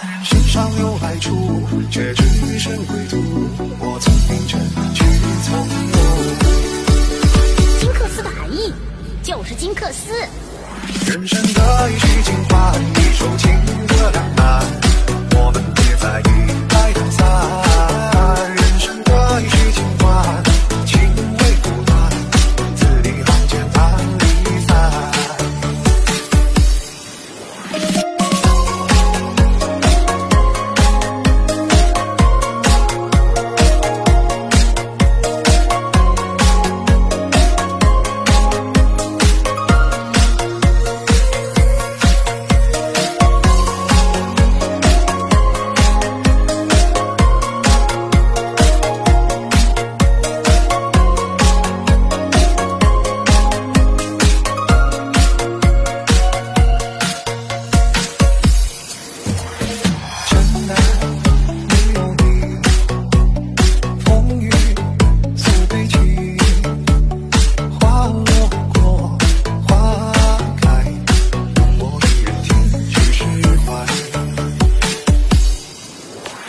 [0.00, 1.34] 人生尚有来处，
[1.90, 2.22] 却只
[2.60, 3.16] 剩归途。
[3.80, 4.60] 我曾冰城
[4.94, 5.04] 去
[5.42, 5.98] 从容。
[7.80, 8.72] 金克斯的含义
[9.24, 10.12] 就是金克斯。
[11.10, 13.50] 人生得意须尽欢，一首情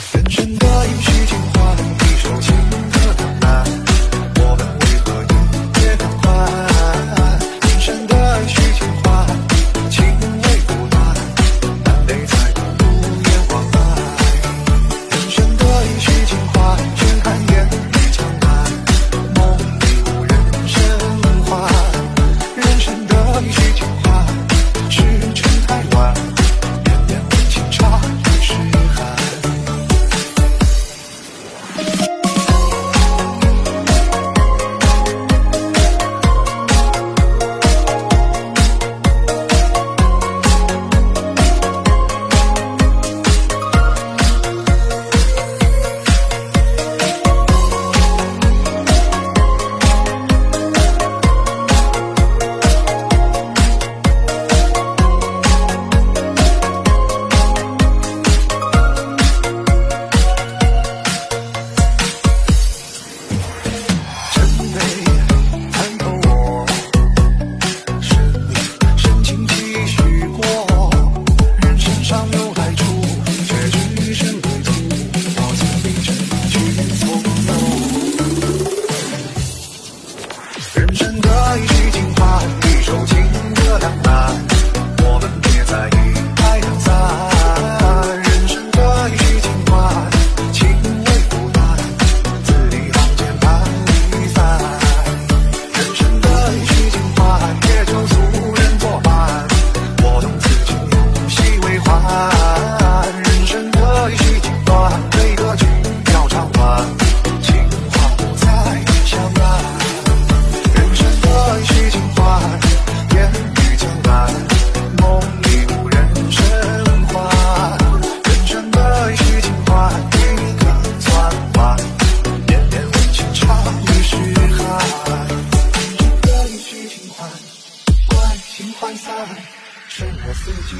[0.00, 0.69] 人生的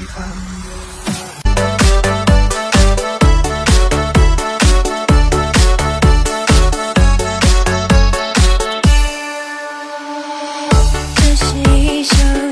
[0.01, 0.07] 这
[11.35, 11.45] 是
[11.77, 12.50] 一生。